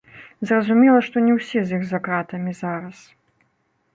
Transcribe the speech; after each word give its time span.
Зразумела, 0.51 1.01
што 1.07 1.17
не 1.25 1.33
ўсе 1.35 1.61
з 1.71 1.77
іх 1.79 1.83
за 1.91 1.99
кратамі 2.07 2.57
зараз. 2.61 2.97